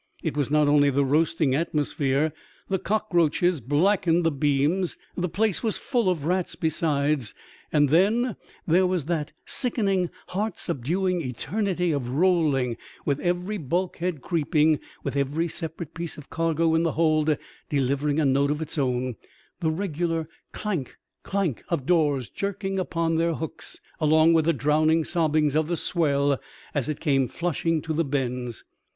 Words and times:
It 0.23 0.35
was 0.35 0.49
not 0.49 0.67
only 0.67 0.89
the 0.89 1.05
roasting 1.05 1.53
atmosphere: 1.53 2.33
the 2.67 2.79
cockroaches 2.79 3.61
blackened 3.61 4.23
the 4.23 4.31
beams; 4.31 4.97
the 5.15 5.29
place 5.29 5.61
was 5.61 5.77
full 5.77 6.09
of 6.09 6.25
rats 6.25 6.55
besides; 6.55 7.35
and 7.71 7.89
then 7.89 8.35
there 8.65 8.87
was 8.87 9.05
that 9.05 9.31
sickening, 9.45 10.09
heart 10.29 10.57
subduing 10.57 11.21
eternity 11.21 11.91
of 11.91 12.09
rolling 12.09 12.77
with 13.05 13.19
every 13.19 13.59
bulkhead 13.59 14.23
creaking, 14.23 14.79
with 15.03 15.15
every 15.15 15.47
separate 15.47 15.93
piece 15.93 16.17
of 16.17 16.31
cargo 16.31 16.73
in 16.73 16.81
the 16.81 16.93
hold 16.93 17.37
delivering 17.69 18.19
a 18.19 18.25
note 18.25 18.49
of 18.49 18.59
its 18.59 18.79
own, 18.79 19.17
the 19.59 19.69
regular 19.69 20.27
clank, 20.51 20.97
clank 21.21 21.63
of 21.69 21.85
doors 21.85 22.27
jerking 22.27 22.79
upon 22.79 23.17
their 23.17 23.35
hooks 23.35 23.79
along 23.99 24.33
with 24.33 24.45
the 24.45 24.51
drowning 24.53 25.03
sobbings 25.03 25.55
of 25.55 25.67
the 25.67 25.77
swell 25.77 26.41
as 26.73 26.89
it 26.89 26.99
came 26.99 27.27
flushing 27.27 27.83
to 27.83 27.93
the 27.93 28.03
bends. 28.03 28.63